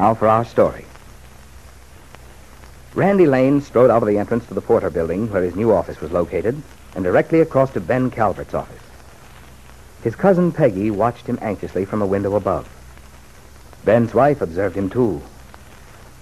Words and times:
Now 0.00 0.14
for 0.14 0.28
our 0.28 0.44
story. 0.44 0.84
Randy 2.94 3.26
Lane 3.26 3.60
strode 3.60 3.90
out 3.90 4.00
of 4.00 4.08
the 4.08 4.16
entrance 4.16 4.46
to 4.46 4.54
the 4.54 4.60
Porter 4.60 4.90
building 4.90 5.28
where 5.28 5.42
his 5.42 5.56
new 5.56 5.72
office 5.72 6.00
was 6.00 6.12
located 6.12 6.62
and 6.94 7.02
directly 7.02 7.40
across 7.40 7.72
to 7.72 7.80
Ben 7.80 8.08
Calvert's 8.08 8.54
office. 8.54 8.80
His 10.04 10.14
cousin 10.14 10.52
Peggy 10.52 10.92
watched 10.92 11.26
him 11.26 11.36
anxiously 11.42 11.84
from 11.84 12.00
a 12.00 12.06
window 12.06 12.36
above. 12.36 12.68
Ben's 13.84 14.14
wife 14.14 14.40
observed 14.40 14.76
him 14.76 14.88
too, 14.88 15.20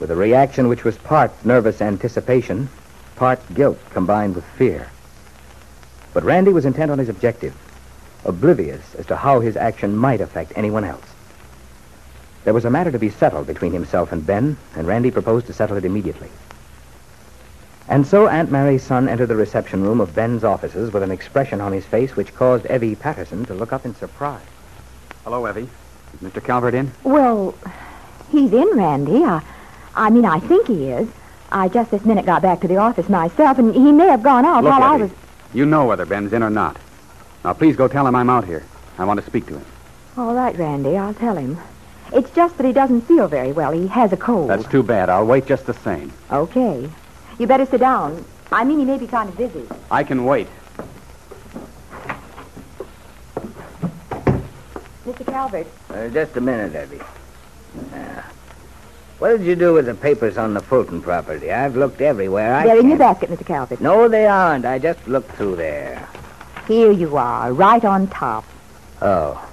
with 0.01 0.11
a 0.11 0.16
reaction 0.16 0.69
which 0.69 0.85
was 0.85 0.97
part 0.97 1.30
nervous 1.45 1.83
anticipation, 1.83 2.71
part 3.15 3.41
guilt 3.52 3.79
combined 3.91 4.37
with 4.37 4.45
fear. 4.57 4.88
But 6.15 6.24
Randy 6.24 6.51
was 6.51 6.65
intent 6.65 6.90
on 6.90 6.99
his 6.99 7.11
objective, 7.11 7.55
oblivious 8.24 8.95
as 8.95 9.05
to 9.05 9.16
how 9.16 9.40
his 9.40 9.55
action 9.55 9.95
might 9.95 10.23
affect 10.23 10.55
anyone 10.57 10.85
else. 10.85 11.15
There 12.47 12.55
was 12.55 12.65
a 12.65 12.71
matter 12.71 12.93
to 12.93 12.99
be 13.01 13.11
settled 13.11 13.49
between 13.49 13.73
himself 13.73 14.13
and 14.13 14.25
Ben, 14.25 14.57
and 14.77 14.87
Randy 14.87 15.11
proposed 15.11 15.49
to 15.49 15.52
settle 15.52 15.79
it 15.79 15.85
immediately. 15.85 16.30
And 17.89 18.07
so 18.07 18.29
Aunt 18.29 18.52
Mary's 18.52 18.85
son 18.85 19.09
entered 19.09 19.27
the 19.27 19.35
reception 19.35 19.83
room 19.83 20.01
of 20.01 20.15
Ben's 20.15 20.45
offices 20.45 20.93
with 20.93 21.02
an 21.02 21.11
expression 21.11 21.61
on 21.61 21.73
his 21.73 21.85
face 21.85 22.15
which 22.15 22.37
caused 22.37 22.65
Evie 22.67 22.95
Patterson 22.95 23.45
to 23.47 23.55
look 23.55 23.73
up 23.73 23.85
in 23.85 23.97
surprise. 23.97 24.47
Hello, 25.24 25.45
Evie. 25.49 25.69
Is 26.15 26.21
Mr. 26.21 26.41
Calvert 26.41 26.74
in? 26.74 26.93
Well, 27.02 27.52
he's 28.30 28.52
in, 28.52 28.69
Randy. 28.77 29.24
I, 29.24 29.43
I 29.97 30.11
mean, 30.11 30.24
I 30.24 30.39
think 30.39 30.69
he 30.69 30.91
is. 30.91 31.09
I 31.51 31.67
just 31.67 31.91
this 31.91 32.05
minute 32.05 32.27
got 32.27 32.43
back 32.43 32.61
to 32.61 32.69
the 32.69 32.77
office 32.77 33.09
myself, 33.09 33.59
and 33.59 33.74
he 33.74 33.91
may 33.91 34.07
have 34.07 34.23
gone 34.23 34.45
out 34.45 34.63
Look, 34.63 34.71
while 34.71 34.85
I 34.85 34.97
was. 34.99 35.11
You 35.52 35.67
know 35.67 35.85
whether 35.87 36.07
Ben's 36.07 36.33
in 36.33 36.45
or 36.45 36.51
not. 36.51 36.77
Now, 37.43 37.55
please 37.55 37.74
go 37.74 37.89
tell 37.89 38.07
him 38.07 38.15
I'm 38.15 38.30
out 38.30 38.45
here. 38.45 38.63
I 38.99 39.05
want 39.05 39.19
to 39.19 39.27
speak 39.27 39.47
to 39.47 39.55
him. 39.55 39.67
All 40.17 40.33
right, 40.33 40.57
Randy, 40.57 40.97
I'll 40.97 41.13
tell 41.13 41.35
him. 41.35 41.59
It's 42.12 42.30
just 42.30 42.57
that 42.57 42.66
he 42.66 42.73
doesn't 42.73 43.02
feel 43.02 43.29
very 43.29 43.52
well. 43.52 43.73
He 43.73 43.87
has 43.88 44.12
a 44.12 44.16
cold. 44.16 44.49
That's 44.51 44.66
too 44.68 44.82
bad. 44.82 45.09
I'll 45.10 45.26
wait 45.26 45.46
just 45.46 45.66
the 45.66 45.74
same. 45.74 46.12
Okay. 46.30 46.88
You 47.38 47.46
better 47.46 47.66
sit 47.66 47.80
down. 47.80 48.24
I 48.52 48.65
mean, 48.65 48.79
he 48.79 48.85
may 48.85 48.96
be 48.99 49.07
kind 49.07 49.29
of 49.29 49.37
busy. 49.37 49.66
I 49.90 50.04
can 50.04 50.24
wait. 50.24 50.49
Mr. 55.04 55.24
Calvert, 55.27 55.66
Uh, 55.90 56.09
just 56.09 56.37
a 56.37 56.40
minute, 56.40 56.74
Evie. 56.74 57.01
Uh, 57.95 58.23
what 59.18 59.29
did 59.30 59.43
you 59.43 59.54
do 59.54 59.73
with 59.73 59.87
the 59.87 59.95
papers 59.95 60.37
on 60.37 60.52
the 60.54 60.60
Fulton 60.60 61.01
property? 61.01 61.52
I've 61.52 61.77
looked 61.77 62.01
everywhere. 62.01 62.54
I 62.54 62.65
they're 62.66 62.80
in 62.80 62.88
your 62.88 62.99
basket, 62.99 63.30
Mr. 63.30 63.46
Calvert. 63.46 63.80
No, 63.80 64.09
they 64.09 64.27
aren't. 64.27 64.65
I 64.65 64.78
just 64.78 65.06
looked 65.06 65.31
through 65.32 65.56
there. 65.56 66.09
Here 66.66 66.91
you 66.91 67.16
are, 67.16 67.53
right 67.53 67.84
on 67.84 68.09
top. 68.09 68.44
Oh. 69.00 69.46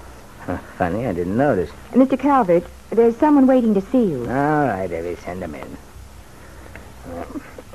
Huh, 0.45 0.57
Funny, 0.77 1.07
I 1.07 1.13
didn't 1.13 1.37
notice. 1.37 1.69
Mr. 1.91 2.19
Calvert, 2.19 2.65
there's 2.89 3.15
someone 3.15 3.47
waiting 3.47 3.73
to 3.75 3.81
see 3.81 4.03
you. 4.03 4.21
All 4.21 4.67
right, 4.67 4.91
Evie, 4.91 5.15
send 5.15 5.41
him 5.41 5.55
in. 5.55 5.77
Uh, 7.09 7.23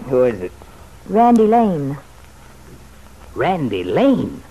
who 0.09 0.25
is 0.25 0.41
it? 0.41 0.53
Randy 1.07 1.47
Lane. 1.47 1.97
Randy 3.35 3.85
Lane. 3.85 4.43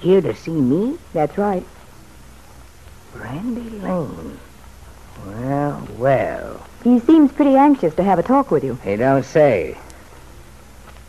Here 0.00 0.22
to 0.22 0.34
see 0.34 0.52
me? 0.52 0.98
That's 1.12 1.36
right. 1.36 1.64
Randy 3.14 3.68
Lane. 3.70 4.38
Well, 5.26 5.88
well. 5.98 6.66
He 6.82 7.00
seems 7.00 7.32
pretty 7.32 7.56
anxious 7.56 7.94
to 7.96 8.02
have 8.02 8.18
a 8.18 8.22
talk 8.22 8.50
with 8.50 8.64
you. 8.64 8.74
He 8.84 8.96
don't 8.96 9.24
say. 9.24 9.76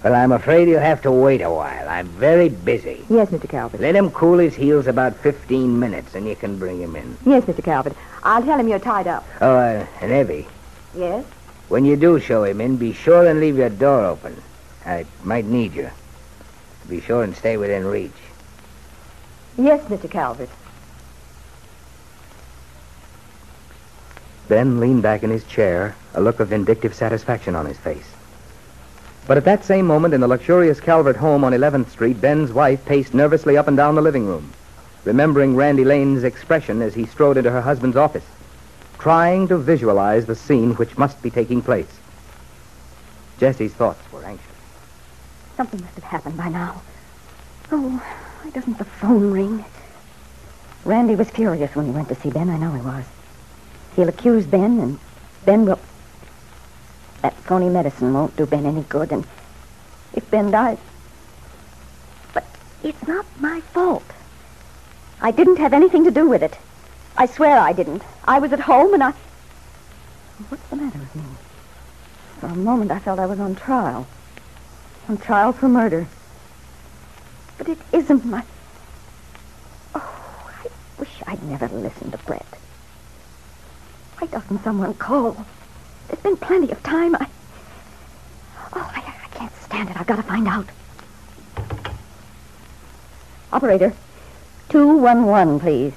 Well, 0.08 0.16
I'm 0.16 0.32
afraid 0.32 0.70
you'll 0.70 0.80
have 0.80 1.02
to 1.02 1.12
wait 1.12 1.42
a 1.42 1.52
while. 1.52 1.90
I'm 1.90 2.08
very 2.08 2.48
busy. 2.48 3.04
Yes, 3.10 3.28
Mr. 3.28 3.50
Calvert. 3.50 3.82
Let 3.82 3.94
him 3.94 4.10
cool 4.12 4.38
his 4.38 4.56
heels 4.56 4.88
about 4.88 5.18
15 5.18 5.78
minutes, 5.78 6.16
and 6.16 6.26
you 6.26 6.34
can 6.34 6.58
bring 6.58 6.80
him 6.80 6.96
in. 6.96 7.18
Yes, 7.26 7.44
Mr. 7.44 7.62
Calvert. 7.62 7.92
I'll 8.24 8.42
tell 8.42 8.58
him 8.58 8.70
you're 8.70 8.80
tied 8.80 9.08
up. 9.08 9.26
Oh, 9.42 9.58
uh, 9.58 9.86
and 10.00 10.14
Evie, 10.14 10.48
Yes? 10.96 11.26
when 11.68 11.84
you 11.84 11.98
do 11.98 12.22
show 12.22 12.46
him 12.46 12.62
in, 12.62 12.78
be 12.78 12.94
sure 12.94 13.28
and 13.28 13.42
leave 13.42 13.58
your 13.58 13.68
door 13.68 14.06
open. 14.06 14.42
I 14.86 15.06
might 15.26 15.44
need 15.44 15.74
you. 15.74 15.90
Be 16.88 17.02
sure 17.02 17.24
and 17.24 17.36
stay 17.36 17.58
within 17.58 17.86
reach. 17.86 18.16
Yes, 19.58 19.82
Mr. 19.90 20.10
Calvert. 20.10 20.50
Ben 24.48 24.80
leaned 24.80 25.04
back 25.04 25.24
in 25.24 25.32
his 25.32 25.44
chair, 25.44 25.98
a 26.14 26.22
look 26.22 26.40
of 26.40 26.48
vindictive 26.48 26.94
satisfaction 26.96 27.56
on 27.56 27.66
his 27.66 27.78
face. 27.78 28.08
But 29.28 29.36
at 29.36 29.44
that 29.44 29.66
same 29.66 29.86
moment, 29.86 30.14
in 30.14 30.22
the 30.22 30.28
luxurious 30.28 30.80
Calvert 30.80 31.18
home 31.18 31.44
on 31.44 31.52
11th 31.52 31.90
Street, 31.90 32.22
Ben's 32.22 32.54
wife 32.54 32.86
paced 32.86 33.14
nervously 33.14 33.58
up 33.58 33.68
and 33.68 33.76
down 33.76 33.96
the 33.96 34.02
living 34.02 34.26
room, 34.26 34.54
remembering 35.04 35.54
Randy 35.54 35.84
Lane's 35.84 36.24
expression 36.24 36.82
as 36.82 36.94
he 36.94 37.06
strode 37.06 37.36
into 37.36 37.52
her 37.52 37.62
husband's 37.62 37.98
office, 37.98 38.24
trying 39.00 39.50
to 39.50 39.58
visualize 39.58 40.26
the 40.26 40.36
scene 40.36 40.76
which 40.76 40.98
must 40.98 41.22
be 41.22 41.30
taking 41.30 41.62
place. 41.62 42.00
Jessie's 43.38 43.74
thoughts 43.74 44.02
were 44.14 44.24
anxious. 44.24 44.48
Something 45.58 45.82
must 45.82 45.96
have 45.96 46.06
happened 46.06 46.38
by 46.38 46.48
now. 46.48 46.82
Oh, 47.70 48.02
why 48.42 48.50
doesn't 48.52 48.78
the 48.78 48.86
phone 48.86 49.32
ring? 49.32 49.66
Randy 50.86 51.16
was 51.16 51.30
furious 51.30 51.76
when 51.76 51.86
he 51.86 51.92
went 51.92 52.08
to 52.08 52.16
see 52.16 52.30
Ben. 52.30 52.50
I 52.50 52.58
know 52.58 52.72
he 52.72 52.82
was. 52.82 53.04
He'll 53.98 54.08
accuse 54.08 54.46
Ben, 54.46 54.80
and 54.80 55.00
Ben 55.44 55.66
will. 55.66 55.80
That 57.22 57.34
phony 57.34 57.70
medicine 57.70 58.14
won't 58.14 58.36
do 58.36 58.46
Ben 58.46 58.66
any 58.66 58.84
good, 58.84 59.12
and 59.12 59.26
if 60.14 60.30
Ben 60.30 60.52
dies. 60.52 60.78
But 62.34 62.46
it's 62.84 63.08
not 63.08 63.26
my 63.40 63.62
fault. 63.62 64.04
I 65.20 65.32
didn't 65.32 65.58
have 65.58 65.74
anything 65.74 66.04
to 66.04 66.12
do 66.12 66.30
with 66.30 66.44
it. 66.44 66.58
I 67.18 67.26
swear 67.26 67.58
I 67.58 67.74
didn't. 67.74 68.04
I 68.26 68.40
was 68.40 68.54
at 68.54 68.60
home, 68.62 68.94
and 68.94 69.04
I. 69.04 69.14
What's 70.50 70.68
the 70.68 70.76
matter 70.76 71.00
with 71.00 71.16
me? 71.16 71.24
For 72.40 72.48
a 72.48 72.56
moment, 72.56 72.92
I 72.92 73.00
felt 73.00 73.20
I 73.20 73.26
was 73.26 73.40
on 73.40 73.56
trial. 73.56 74.06
On 75.10 75.18
trial 75.18 75.54
for 75.54 75.68
murder. 75.68 76.08
But 77.58 77.70
it 77.70 77.80
isn't 77.92 78.26
my. 78.26 78.44
Oh, 79.96 80.52
I 80.64 80.68
wish 81.00 81.10
I'd 81.26 81.42
never 81.44 81.68
listened 81.68 82.12
to 82.12 82.20
Brett. 82.20 82.46
Why 84.20 84.28
doesn't 84.28 84.64
someone 84.64 84.94
call? 84.94 85.46
There's 86.08 86.22
been 86.22 86.38
plenty 86.38 86.72
of 86.72 86.82
time. 86.84 87.16
I. 87.16 87.28
Oh, 88.74 88.92
I, 88.96 89.00
I 89.00 89.28
can't 89.38 89.56
stand 89.56 89.90
it. 89.90 90.00
I've 90.00 90.08
got 90.08 90.18
to 90.18 90.24
find 90.24 90.48
out. 90.48 90.68
Operator, 93.52 93.94
211, 94.70 95.60
please. 95.60 95.94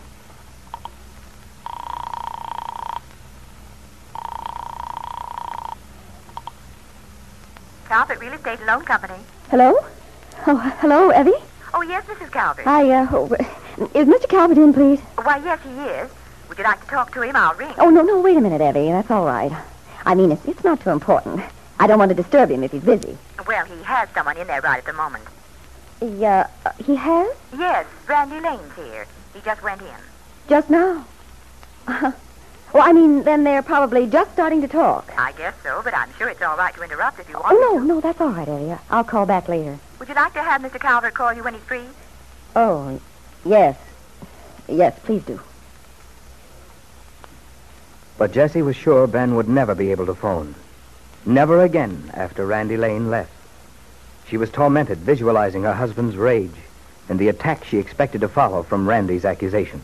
Calvert 7.87 8.21
Real 8.21 8.33
Estate 8.33 8.65
Loan 8.67 8.85
Company. 8.85 9.15
Hello? 9.51 9.75
Oh, 10.47 10.57
hello, 10.79 11.11
Evie? 11.11 11.33
Oh, 11.75 11.83
yes, 11.83 12.05
Mrs. 12.07 12.31
Calvert. 12.31 12.65
Hi, 12.65 12.89
uh, 12.91 13.09
oh, 13.11 13.27
is 13.95 14.07
Mr. 14.09 14.29
Calvert 14.29 14.59
in, 14.59 14.73
please? 14.73 15.01
Why, 15.23 15.39
yes, 15.45 15.59
he 15.65 15.71
is. 15.71 16.11
Would 16.49 16.59
you 16.59 16.65
like 16.65 16.81
to 16.83 16.87
talk 16.87 17.13
to 17.15 17.23
him? 17.23 17.35
I'll 17.35 17.55
ring. 17.55 17.75
Oh, 17.79 17.91
no, 17.91 18.03
no, 18.03 18.21
wait 18.21 18.37
a 18.37 18.41
minute, 18.41 18.61
Evie. 18.61 18.91
That's 18.91 19.11
all 19.11 19.27
right. 19.27 19.53
I 20.05 20.15
mean, 20.15 20.33
it's, 20.33 20.45
it's 20.47 20.65
not 20.65 20.81
too 20.81 20.91
important. 20.91 21.43
I 21.79 21.87
don't 21.87 21.99
want 21.99 22.11
to 22.11 22.15
disturb 22.15 22.51
him 22.51 22.63
if 22.63 22.73
he's 22.73 22.83
busy. 22.83 23.17
Well, 23.47 23.65
he 23.65 23.83
has 23.85 24.09
someone 24.11 24.37
in 24.37 24.47
there 24.47 24.61
right 24.61 24.79
at 24.79 24.85
the 24.85 24.93
moment. 24.93 25.25
He, 26.01 26.25
uh, 26.25 26.45
he 26.85 26.97
has? 26.97 27.35
Yes, 27.57 27.87
Randy 28.07 28.41
Lane's 28.41 28.75
here. 28.75 29.07
He 29.35 29.41
just 29.41 29.63
went 29.63 29.81
in. 29.83 29.89
Just 30.49 30.71
now. 30.71 31.07
well, 31.89 32.15
I 32.75 32.93
mean, 32.93 33.23
then 33.23 33.45
they're 33.45 33.63
probably 33.63 34.07
just 34.07 34.33
starting 34.33 34.61
to 34.63 34.69
talk. 34.69 35.13
I 35.17 35.33
guess 35.33 35.55
so, 35.63 35.81
but 35.85 35.95
I'm 35.95 36.13
sure 36.19 36.29
it's 36.29 36.43
all 36.43 36.57
right 36.57 36.75
to 36.75 36.83
interrupt 36.83 37.19
if 37.19 37.29
you 37.29 37.35
want 37.35 37.47
Oh, 37.51 37.75
no, 37.75 37.81
me 37.81 37.89
no, 37.89 38.01
that's 38.01 38.21
all 38.21 38.31
right, 38.31 38.49
Evie. 38.49 38.79
I'll 38.91 39.05
call 39.05 39.27
back 39.27 39.49
later. 39.49 39.79
Would 39.99 40.09
you 40.09 40.15
like 40.15 40.33
to 40.35 40.43
have 40.43 40.63
Mr. 40.63 40.81
Calvert 40.81 41.15
call 41.15 41.33
you 41.33 41.43
when 41.45 41.55
he's 41.55 41.63
free? 41.63 41.85
Oh, 42.57 43.01
yes. 43.45 43.79
Yes, 44.69 44.99
please 45.05 45.23
do. 45.23 45.41
But 48.21 48.33
Jessie 48.33 48.61
was 48.61 48.77
sure 48.77 49.07
Ben 49.07 49.35
would 49.35 49.49
never 49.49 49.75
be 49.75 49.91
able 49.93 50.05
to 50.05 50.15
phone. 50.15 50.55
Never 51.25 51.63
again 51.63 52.11
after 52.13 52.45
Randy 52.45 52.77
Lane 52.77 53.09
left. 53.09 53.33
She 54.29 54.37
was 54.37 54.51
tormented 54.51 54.99
visualizing 54.99 55.63
her 55.63 55.73
husband's 55.73 56.19
rage 56.19 56.61
and 57.09 57.19
the 57.19 57.29
attack 57.29 57.65
she 57.65 57.79
expected 57.79 58.21
to 58.21 58.29
follow 58.29 58.63
from 58.63 58.87
Randy's 58.87 59.25
accusation. 59.25 59.81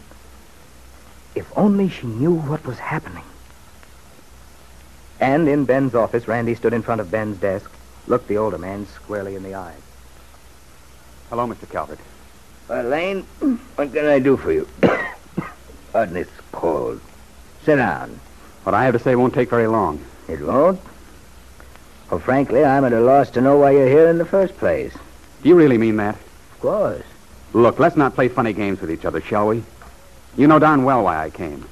If 1.35 1.51
only 1.57 1.89
she 1.89 2.07
knew 2.07 2.35
what 2.35 2.67
was 2.67 2.79
happening. 2.79 3.25
And 5.19 5.49
in 5.49 5.65
Ben's 5.65 5.95
office, 5.95 6.29
Randy 6.29 6.55
stood 6.55 6.75
in 6.75 6.83
front 6.83 7.01
of 7.01 7.11
Ben's 7.11 7.39
desk, 7.39 7.71
looked 8.07 8.29
the 8.29 8.37
older 8.37 8.59
man 8.59 8.87
squarely 8.87 9.35
in 9.35 9.45
the 9.45 9.55
eyes. 9.55 9.81
Hello, 11.31 11.47
Mr. 11.47 11.67
Calvert. 11.71 12.01
Well, 12.69 12.85
Lane, 12.85 13.23
what 13.77 13.95
can 13.95 14.05
I 14.05 14.19
do 14.19 14.37
for 14.37 14.53
you? 14.53 14.69
Pardon, 15.93 16.19
it's 16.19 16.31
cold. 16.53 17.01
Sit 17.67 17.77
down. 17.77 18.21
What 18.63 18.77
I 18.77 18.85
have 18.85 18.95
to 18.95 19.01
say 19.01 19.17
won't 19.17 19.35
take 19.35 19.51
very 19.51 19.67
long. 19.67 20.01
It 20.29 20.41
won't? 20.41 20.81
Well, 22.09 22.21
frankly, 22.21 22.65
I'm 22.65 22.85
at 22.85 22.93
a 22.93 23.01
loss 23.01 23.31
to 23.31 23.41
know 23.41 23.59
why 23.59 23.73
you're 23.73 23.89
here 23.89 24.07
in 24.07 24.19
the 24.19 24.25
first 24.25 24.57
place. 24.57 24.95
Do 25.43 25.49
you 25.49 25.57
really 25.57 25.77
mean 25.77 25.97
that? 25.97 26.15
Of 26.15 26.61
course. 26.61 27.03
Look, 27.55 27.81
let's 27.81 27.97
not 27.97 28.15
play 28.15 28.29
funny 28.29 28.53
games 28.53 28.81
with 28.81 28.93
each 28.93 29.05
other, 29.05 29.21
shall 29.21 29.49
we? 29.49 29.65
You 30.37 30.47
know 30.47 30.61
darn 30.61 30.85
well 30.85 31.03
why 31.03 31.21
I 31.21 31.29
came. 31.29 31.67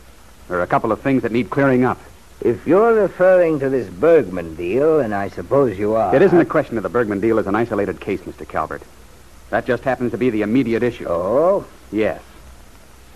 There 0.49 0.58
are 0.58 0.64
a 0.64 0.67
couple 0.67 0.91
of 0.91 1.00
things 1.00 1.23
that 1.23 1.31
need 1.31 1.49
clearing 1.49 1.85
up. 1.85 2.00
If 2.41 2.67
you're 2.67 2.94
referring 2.94 3.61
to 3.61 3.70
this 3.70 3.88
Bergman 3.88 4.56
deal, 4.56 4.99
and 4.99 5.14
I 5.14 5.29
suppose 5.29 5.79
you 5.79 5.94
are. 5.94 6.12
It 6.12 6.23
isn't 6.23 6.41
a 6.41 6.44
question 6.44 6.76
of 6.76 6.82
the 6.82 6.88
Bergman 6.88 7.20
deal 7.20 7.38
as 7.38 7.46
an 7.46 7.55
isolated 7.55 8.00
case, 8.00 8.23
Mr. 8.23 8.49
Calvert. 8.49 8.82
That 9.50 9.64
just 9.64 9.85
happens 9.85 10.11
to 10.11 10.19
be 10.19 10.31
the 10.31 10.43
immediate 10.43 10.82
issue. 10.82 11.06
Oh? 11.08 11.64
Yes. 11.93 12.20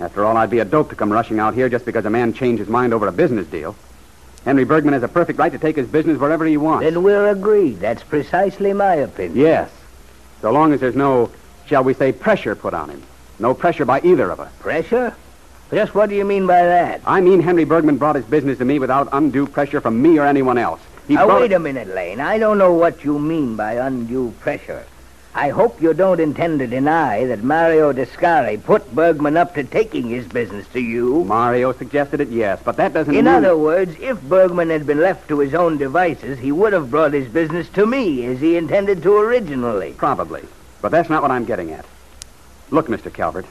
After 0.00 0.24
all, 0.24 0.36
I'd 0.36 0.50
be 0.50 0.60
a 0.60 0.64
dope 0.64 0.90
to 0.90 0.96
come 0.96 1.12
rushing 1.12 1.40
out 1.40 1.54
here 1.54 1.68
just 1.68 1.84
because 1.84 2.04
a 2.06 2.10
man 2.10 2.32
changed 2.32 2.60
his 2.60 2.68
mind 2.68 2.94
over 2.94 3.06
a 3.08 3.12
business 3.12 3.46
deal. 3.46 3.74
Henry 4.44 4.64
Bergman 4.64 4.94
has 4.94 5.02
a 5.02 5.08
perfect 5.08 5.38
right 5.38 5.50
to 5.50 5.58
take 5.58 5.76
his 5.76 5.88
business 5.88 6.18
wherever 6.18 6.44
he 6.46 6.56
wants. 6.56 6.84
Then 6.84 7.02
we're 7.02 7.28
agreed. 7.28 7.80
That's 7.80 8.02
precisely 8.02 8.72
my 8.72 8.94
opinion. 8.94 9.36
Yes. 9.36 9.70
So 10.40 10.52
long 10.52 10.72
as 10.72 10.80
there's 10.80 10.94
no, 10.94 11.30
shall 11.66 11.82
we 11.82 11.94
say, 11.94 12.12
pressure 12.12 12.54
put 12.54 12.74
on 12.74 12.90
him. 12.90 13.02
No 13.40 13.54
pressure 13.54 13.84
by 13.84 14.00
either 14.02 14.30
of 14.30 14.40
us. 14.40 14.52
Pressure? 14.60 15.14
Just 15.70 15.94
what 15.94 16.08
do 16.08 16.14
you 16.14 16.24
mean 16.24 16.46
by 16.46 16.62
that? 16.62 17.02
I 17.04 17.20
mean 17.20 17.40
Henry 17.40 17.64
Bergman 17.64 17.98
brought 17.98 18.16
his 18.16 18.24
business 18.24 18.58
to 18.58 18.64
me 18.64 18.78
without 18.78 19.08
undue 19.12 19.46
pressure 19.46 19.80
from 19.80 20.00
me 20.00 20.18
or 20.18 20.24
anyone 20.24 20.56
else. 20.58 20.80
He 21.06 21.14
now, 21.14 21.40
wait 21.40 21.52
a 21.52 21.58
minute, 21.58 21.88
Lane. 21.88 22.20
I 22.20 22.38
don't 22.38 22.58
know 22.58 22.72
what 22.72 23.04
you 23.04 23.18
mean 23.18 23.56
by 23.56 23.74
undue 23.74 24.32
pressure. 24.40 24.86
I 25.34 25.50
hope 25.50 25.80
you 25.80 25.94
don't 25.94 26.20
intend 26.20 26.58
to 26.58 26.66
deny 26.66 27.26
that 27.26 27.44
Mario 27.44 27.92
Descari 27.92 28.62
put 28.62 28.94
Bergman 28.94 29.36
up 29.36 29.54
to 29.54 29.62
taking 29.62 30.08
his 30.08 30.26
business 30.26 30.66
to 30.72 30.80
you. 30.80 31.22
Mario 31.24 31.72
suggested 31.72 32.20
it, 32.20 32.28
yes, 32.28 32.60
but 32.64 32.76
that 32.76 32.92
doesn't 32.92 33.14
In 33.14 33.26
mean... 33.26 33.34
other 33.34 33.56
words, 33.56 33.94
if 34.00 34.20
Bergman 34.22 34.70
had 34.70 34.86
been 34.86 35.00
left 35.00 35.28
to 35.28 35.38
his 35.38 35.54
own 35.54 35.76
devices, 35.78 36.38
he 36.38 36.50
would 36.50 36.72
have 36.72 36.90
brought 36.90 37.12
his 37.12 37.28
business 37.28 37.68
to 37.70 37.86
me 37.86 38.24
as 38.26 38.40
he 38.40 38.56
intended 38.56 39.02
to 39.02 39.16
originally. 39.16 39.92
Probably. 39.92 40.44
But 40.80 40.90
that's 40.90 41.10
not 41.10 41.22
what 41.22 41.30
I'm 41.30 41.44
getting 41.44 41.72
at. 41.72 41.84
Look, 42.70 42.88
Mr. 42.88 43.12
Calvert, 43.12 43.46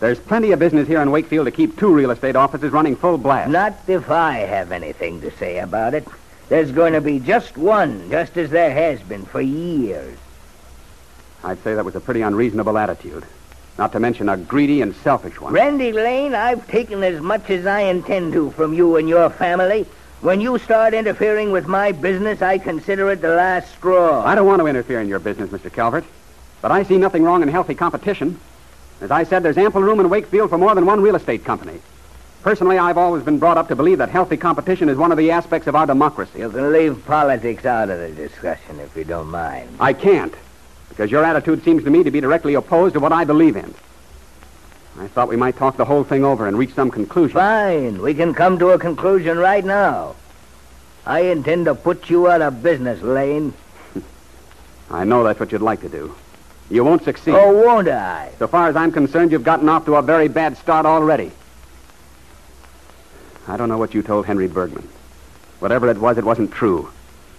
there's 0.00 0.18
plenty 0.18 0.52
of 0.52 0.58
business 0.58 0.88
here 0.88 1.02
in 1.02 1.10
Wakefield 1.10 1.46
to 1.46 1.52
keep 1.52 1.76
two 1.78 1.92
real 1.92 2.10
estate 2.10 2.36
offices 2.36 2.72
running 2.72 2.96
full 2.96 3.18
blast. 3.18 3.50
Not 3.50 3.74
if 3.86 4.10
I 4.10 4.34
have 4.38 4.72
anything 4.72 5.20
to 5.20 5.30
say 5.32 5.58
about 5.58 5.94
it. 5.94 6.06
There's 6.48 6.72
going 6.72 6.94
to 6.94 7.00
be 7.00 7.18
just 7.18 7.56
one, 7.56 8.10
just 8.10 8.36
as 8.36 8.50
there 8.50 8.72
has 8.72 9.00
been 9.02 9.26
for 9.26 9.40
years. 9.40 10.16
I'd 11.44 11.62
say 11.62 11.74
that 11.74 11.84
was 11.84 11.96
a 11.96 12.00
pretty 12.00 12.22
unreasonable 12.22 12.78
attitude. 12.78 13.24
Not 13.78 13.92
to 13.92 14.00
mention 14.00 14.28
a 14.28 14.36
greedy 14.36 14.82
and 14.82 14.94
selfish 14.96 15.40
one. 15.40 15.52
Randy 15.52 15.92
Lane, 15.92 16.34
I've 16.34 16.66
taken 16.66 17.04
as 17.04 17.20
much 17.20 17.48
as 17.48 17.64
I 17.64 17.82
intend 17.82 18.32
to 18.32 18.50
from 18.50 18.74
you 18.74 18.96
and 18.96 19.08
your 19.08 19.30
family. 19.30 19.86
When 20.20 20.40
you 20.40 20.58
start 20.58 20.94
interfering 20.94 21.52
with 21.52 21.68
my 21.68 21.92
business, 21.92 22.42
I 22.42 22.58
consider 22.58 23.08
it 23.10 23.20
the 23.20 23.36
last 23.36 23.70
straw. 23.70 24.24
I 24.24 24.34
don't 24.34 24.46
want 24.46 24.60
to 24.60 24.66
interfere 24.66 25.00
in 25.00 25.06
your 25.06 25.20
business, 25.20 25.50
Mr. 25.50 25.72
Calvert. 25.72 26.04
But 26.60 26.72
I 26.72 26.82
see 26.82 26.98
nothing 26.98 27.22
wrong 27.22 27.42
in 27.42 27.48
healthy 27.48 27.76
competition. 27.76 28.40
As 29.00 29.12
I 29.12 29.22
said, 29.22 29.44
there's 29.44 29.58
ample 29.58 29.80
room 29.80 30.00
in 30.00 30.10
Wakefield 30.10 30.50
for 30.50 30.58
more 30.58 30.74
than 30.74 30.86
one 30.86 31.00
real 31.00 31.14
estate 31.14 31.44
company. 31.44 31.80
Personally, 32.42 32.78
I've 32.78 32.98
always 32.98 33.22
been 33.22 33.38
brought 33.38 33.58
up 33.58 33.68
to 33.68 33.76
believe 33.76 33.98
that 33.98 34.08
healthy 34.08 34.36
competition 34.36 34.88
is 34.88 34.96
one 34.96 35.12
of 35.12 35.18
the 35.18 35.30
aspects 35.30 35.68
of 35.68 35.76
our 35.76 35.86
democracy. 35.86 36.40
You 36.40 36.50
can 36.50 36.72
leave 36.72 37.04
politics 37.06 37.64
out 37.64 37.90
of 37.90 38.00
the 38.00 38.10
discussion 38.10 38.80
if 38.80 38.96
you 38.96 39.04
don't 39.04 39.28
mind. 39.28 39.76
I 39.78 39.92
can't, 39.92 40.34
because 40.98 41.12
your 41.12 41.24
attitude 41.24 41.62
seems 41.62 41.84
to 41.84 41.90
me 41.90 42.02
to 42.02 42.10
be 42.10 42.20
directly 42.20 42.54
opposed 42.54 42.94
to 42.94 42.98
what 42.98 43.12
I 43.12 43.22
believe 43.22 43.54
in. 43.54 43.72
I 44.98 45.06
thought 45.06 45.28
we 45.28 45.36
might 45.36 45.56
talk 45.56 45.76
the 45.76 45.84
whole 45.84 46.02
thing 46.02 46.24
over 46.24 46.48
and 46.48 46.58
reach 46.58 46.74
some 46.74 46.90
conclusion. 46.90 47.36
Fine. 47.36 48.02
We 48.02 48.14
can 48.14 48.34
come 48.34 48.58
to 48.58 48.70
a 48.70 48.80
conclusion 48.80 49.38
right 49.38 49.64
now. 49.64 50.16
I 51.06 51.20
intend 51.20 51.66
to 51.66 51.76
put 51.76 52.10
you 52.10 52.28
out 52.28 52.42
of 52.42 52.64
business, 52.64 53.00
Lane. 53.00 53.54
I 54.90 55.04
know 55.04 55.22
that's 55.22 55.38
what 55.38 55.52
you'd 55.52 55.62
like 55.62 55.82
to 55.82 55.88
do. 55.88 56.16
You 56.68 56.82
won't 56.82 57.04
succeed. 57.04 57.36
Oh, 57.36 57.52
won't 57.64 57.86
I? 57.86 58.32
So 58.40 58.48
far 58.48 58.68
as 58.68 58.74
I'm 58.74 58.90
concerned, 58.90 59.30
you've 59.30 59.44
gotten 59.44 59.68
off 59.68 59.84
to 59.84 59.94
a 59.94 60.02
very 60.02 60.26
bad 60.26 60.56
start 60.56 60.84
already. 60.84 61.30
I 63.46 63.56
don't 63.56 63.68
know 63.68 63.78
what 63.78 63.94
you 63.94 64.02
told 64.02 64.26
Henry 64.26 64.48
Bergman. 64.48 64.88
Whatever 65.60 65.88
it 65.90 65.98
was, 65.98 66.18
it 66.18 66.24
wasn't 66.24 66.50
true. 66.50 66.90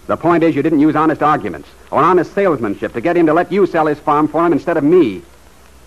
The 0.09 0.17
point 0.17 0.41
is, 0.41 0.55
you 0.55 0.63
didn't 0.63 0.79
use 0.79 0.95
honest 0.95 1.21
arguments 1.21 1.69
or 1.91 2.01
honest 2.01 2.33
salesmanship 2.33 2.93
to 2.93 2.99
get 2.99 3.15
him 3.15 3.27
to 3.27 3.33
let 3.35 3.51
you 3.51 3.67
sell 3.67 3.85
his 3.85 3.99
farm 3.99 4.27
for 4.27 4.43
him 4.43 4.51
instead 4.51 4.75
of 4.75 4.83
me. 4.83 5.21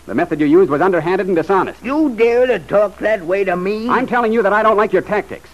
The 0.06 0.14
method 0.14 0.38
you 0.38 0.46
used 0.46 0.70
was 0.70 0.80
underhanded 0.80 1.26
and 1.26 1.34
dishonest. 1.34 1.82
You 1.82 2.14
dare 2.14 2.46
to 2.46 2.60
talk 2.60 2.98
that 2.98 3.22
way 3.26 3.42
to 3.42 3.56
me? 3.56 3.88
I'm 3.88 4.06
telling 4.06 4.32
you 4.32 4.40
that 4.44 4.52
I 4.52 4.62
don't 4.62 4.76
like 4.76 4.92
your 4.92 5.02
tactics. 5.02 5.50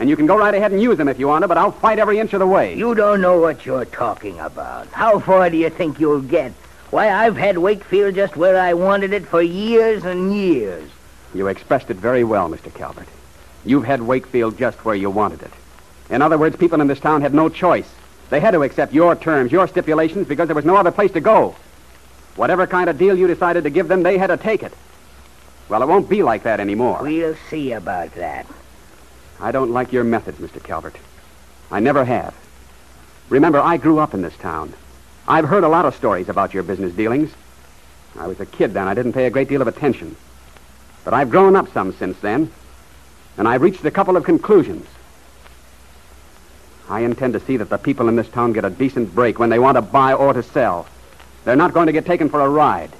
And 0.00 0.10
you 0.10 0.16
can 0.16 0.26
go 0.26 0.36
right 0.36 0.52
ahead 0.52 0.72
and 0.72 0.82
use 0.82 0.98
them 0.98 1.06
if 1.06 1.20
you 1.20 1.28
want 1.28 1.42
to, 1.42 1.48
but 1.48 1.58
I'll 1.58 1.70
fight 1.70 2.00
every 2.00 2.18
inch 2.18 2.32
of 2.32 2.40
the 2.40 2.46
way. 2.48 2.74
You 2.74 2.92
don't 2.96 3.20
know 3.20 3.38
what 3.38 3.64
you're 3.64 3.84
talking 3.84 4.40
about. 4.40 4.88
How 4.88 5.20
far 5.20 5.48
do 5.48 5.56
you 5.56 5.70
think 5.70 6.00
you'll 6.00 6.20
get? 6.20 6.50
Why, 6.90 7.12
I've 7.12 7.36
had 7.36 7.58
Wakefield 7.58 8.16
just 8.16 8.36
where 8.36 8.60
I 8.60 8.74
wanted 8.74 9.12
it 9.12 9.28
for 9.28 9.42
years 9.42 10.04
and 10.04 10.34
years. 10.34 10.90
You 11.34 11.46
expressed 11.46 11.88
it 11.88 11.98
very 11.98 12.24
well, 12.24 12.48
Mr. 12.48 12.74
Calvert. 12.74 13.06
You've 13.64 13.84
had 13.84 14.02
Wakefield 14.02 14.58
just 14.58 14.84
where 14.84 14.96
you 14.96 15.08
wanted 15.08 15.42
it. 15.42 15.52
In 16.10 16.20
other 16.20 16.36
words, 16.36 16.56
people 16.56 16.80
in 16.80 16.88
this 16.88 16.98
town 16.98 17.20
had 17.20 17.32
no 17.32 17.48
choice. 17.48 17.88
They 18.30 18.40
had 18.40 18.50
to 18.52 18.62
accept 18.62 18.92
your 18.92 19.16
terms, 19.16 19.52
your 19.52 19.66
stipulations, 19.66 20.28
because 20.28 20.48
there 20.48 20.54
was 20.54 20.64
no 20.64 20.76
other 20.76 20.90
place 20.90 21.12
to 21.12 21.20
go. 21.20 21.56
Whatever 22.36 22.66
kind 22.66 22.90
of 22.90 22.98
deal 22.98 23.16
you 23.16 23.26
decided 23.26 23.64
to 23.64 23.70
give 23.70 23.88
them, 23.88 24.02
they 24.02 24.18
had 24.18 24.28
to 24.28 24.36
take 24.36 24.62
it. 24.62 24.72
Well, 25.68 25.82
it 25.82 25.88
won't 25.88 26.08
be 26.08 26.22
like 26.22 26.44
that 26.44 26.60
anymore. 26.60 27.00
We'll 27.02 27.36
see 27.50 27.72
about 27.72 28.14
that. 28.14 28.46
I 29.40 29.52
don't 29.52 29.70
like 29.70 29.92
your 29.92 30.04
methods, 30.04 30.38
Mr. 30.38 30.62
Calvert. 30.62 30.96
I 31.70 31.80
never 31.80 32.04
have. 32.04 32.34
Remember, 33.28 33.60
I 33.60 33.76
grew 33.76 33.98
up 33.98 34.14
in 34.14 34.22
this 34.22 34.36
town. 34.36 34.72
I've 35.26 35.44
heard 35.44 35.64
a 35.64 35.68
lot 35.68 35.84
of 35.84 35.94
stories 35.94 36.28
about 36.28 36.54
your 36.54 36.62
business 36.62 36.92
dealings. 36.94 37.30
I 38.18 38.26
was 38.26 38.40
a 38.40 38.46
kid 38.46 38.72
then. 38.72 38.88
I 38.88 38.94
didn't 38.94 39.12
pay 39.12 39.26
a 39.26 39.30
great 39.30 39.48
deal 39.48 39.60
of 39.60 39.68
attention. 39.68 40.16
But 41.04 41.14
I've 41.14 41.30
grown 41.30 41.54
up 41.54 41.72
some 41.72 41.92
since 41.92 42.18
then, 42.20 42.50
and 43.36 43.46
I've 43.46 43.62
reached 43.62 43.84
a 43.84 43.90
couple 43.90 44.16
of 44.16 44.24
conclusions. 44.24 44.86
I 46.88 47.00
intend 47.00 47.34
to 47.34 47.40
see 47.40 47.56
that 47.58 47.68
the 47.68 47.76
people 47.76 48.08
in 48.08 48.16
this 48.16 48.28
town 48.28 48.52
get 48.52 48.64
a 48.64 48.70
decent 48.70 49.14
break 49.14 49.38
when 49.38 49.50
they 49.50 49.58
want 49.58 49.76
to 49.76 49.82
buy 49.82 50.14
or 50.14 50.32
to 50.32 50.42
sell. 50.42 50.86
They're 51.44 51.56
not 51.56 51.74
going 51.74 51.86
to 51.86 51.92
get 51.92 52.06
taken 52.06 52.28
for 52.28 52.40
a 52.40 52.48
ride. 52.48 52.90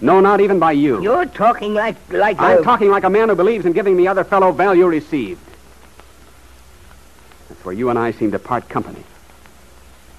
No, 0.00 0.20
not 0.20 0.40
even 0.40 0.58
by 0.58 0.72
you. 0.72 1.02
You're 1.02 1.26
talking 1.26 1.74
like 1.74 1.96
like 2.10 2.38
I'm 2.40 2.58
a... 2.58 2.62
talking 2.62 2.90
like 2.90 3.04
a 3.04 3.10
man 3.10 3.28
who 3.28 3.34
believes 3.34 3.66
in 3.66 3.72
giving 3.72 3.96
the 3.96 4.08
other 4.08 4.24
fellow 4.24 4.52
value 4.52 4.86
received. 4.86 5.40
That's 7.48 7.64
where 7.64 7.74
you 7.74 7.90
and 7.90 7.98
I 7.98 8.12
seem 8.12 8.32
to 8.32 8.38
part 8.38 8.68
company. 8.68 9.04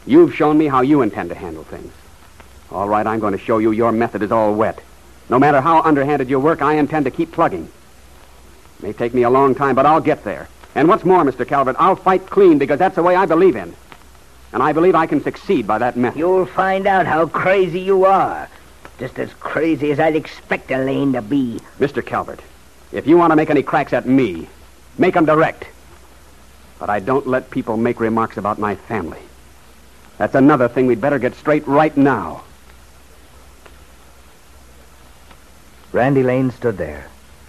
You've 0.05 0.35
shown 0.35 0.57
me 0.57 0.67
how 0.67 0.81
you 0.81 1.01
intend 1.01 1.29
to 1.29 1.35
handle 1.35 1.63
things. 1.63 1.91
All 2.71 2.87
right, 2.87 3.05
I'm 3.05 3.19
going 3.19 3.33
to 3.33 3.43
show 3.43 3.57
you 3.57 3.71
your 3.71 3.91
method 3.91 4.21
is 4.21 4.31
all 4.31 4.53
wet. 4.53 4.79
No 5.29 5.39
matter 5.39 5.61
how 5.61 5.81
underhanded 5.81 6.29
you 6.29 6.39
work, 6.39 6.61
I 6.61 6.73
intend 6.73 7.05
to 7.05 7.11
keep 7.11 7.31
plugging. 7.31 7.65
It 8.79 8.83
may 8.83 8.93
take 8.93 9.13
me 9.13 9.23
a 9.23 9.29
long 9.29 9.55
time, 9.55 9.75
but 9.75 9.85
I'll 9.85 10.01
get 10.01 10.23
there. 10.23 10.47
And 10.75 10.89
what's 10.89 11.05
more, 11.05 11.23
Mr. 11.23 11.47
Calvert, 11.47 11.77
I'll 11.79 11.95
fight 11.95 12.29
clean 12.29 12.57
because 12.57 12.77
that's 12.77 12.95
the 12.95 13.03
way 13.03 13.15
I 13.15 13.25
believe 13.25 13.55
in. 13.55 13.73
And 14.51 14.61
I 14.61 14.73
believe 14.73 14.93
I 14.93 15.07
can 15.07 15.23
succeed 15.23 15.65
by 15.65 15.77
that 15.77 15.95
method. 15.97 16.19
You'll 16.19 16.45
find 16.45 16.85
out 16.85 17.05
how 17.05 17.27
crazy 17.27 17.79
you 17.79 18.05
are. 18.05 18.49
Just 18.99 19.17
as 19.17 19.33
crazy 19.33 19.91
as 19.91 19.99
I'd 19.99 20.15
expect 20.15 20.71
a 20.71 20.77
Lane 20.77 21.13
to 21.13 21.21
be. 21.21 21.59
Mr. 21.79 22.05
Calvert, 22.05 22.41
if 22.91 23.07
you 23.07 23.17
want 23.17 23.31
to 23.31 23.35
make 23.35 23.49
any 23.49 23.63
cracks 23.63 23.93
at 23.93 24.05
me, 24.05 24.47
make 24.97 25.15
'em 25.15 25.25
direct. 25.25 25.65
But 26.79 26.89
I 26.89 26.99
don't 26.99 27.27
let 27.27 27.51
people 27.51 27.77
make 27.77 27.99
remarks 27.99 28.37
about 28.37 28.59
my 28.59 28.75
family. 28.75 29.19
That's 30.17 30.35
another 30.35 30.67
thing 30.67 30.87
we'd 30.87 31.01
better 31.01 31.19
get 31.19 31.35
straight 31.35 31.67
right 31.67 31.95
now. 31.95 32.43
Randy 35.91 36.23
Lane 36.23 36.51
stood 36.51 36.77
there. 36.77 37.07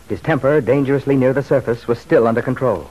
His 0.09 0.21
temper, 0.21 0.61
dangerously 0.61 1.17
near 1.17 1.33
the 1.33 1.43
surface, 1.43 1.89
was 1.89 1.99
still 1.99 2.27
under 2.29 2.43
control. 2.43 2.89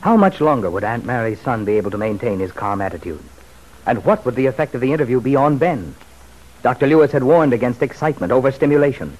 How 0.00 0.16
much 0.16 0.40
longer 0.40 0.70
would 0.70 0.82
Aunt 0.82 1.04
Mary's 1.04 1.42
son 1.42 1.66
be 1.66 1.76
able 1.76 1.90
to 1.90 1.98
maintain 1.98 2.38
his 2.38 2.52
calm 2.52 2.80
attitude? 2.80 3.22
And 3.84 4.02
what 4.02 4.24
would 4.24 4.34
the 4.34 4.46
effect 4.46 4.74
of 4.74 4.80
the 4.80 4.94
interview 4.94 5.20
be 5.20 5.36
on 5.36 5.58
Ben? 5.58 5.94
Dr. 6.62 6.86
Lewis 6.86 7.12
had 7.12 7.22
warned 7.22 7.52
against 7.52 7.82
excitement, 7.82 8.32
overstimulation. 8.32 9.18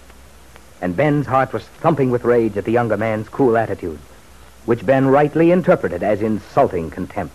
And 0.81 0.97
Ben's 0.97 1.27
heart 1.27 1.53
was 1.53 1.65
thumping 1.65 2.11
with 2.11 2.25
rage 2.25 2.57
at 2.57 2.65
the 2.65 2.73
younger 2.73 2.97
man's 2.97 3.29
cool 3.29 3.59
attitude, 3.59 3.99
which 4.65 4.87
Ben 4.87 5.07
rightly 5.07 5.51
interpreted 5.51 6.03
as 6.03 6.23
insulting 6.23 6.91
contempt. 6.91 7.35